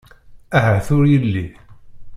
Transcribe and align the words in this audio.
Ahat 0.57 0.87
ur 0.97 1.03
yelli. 1.11 1.45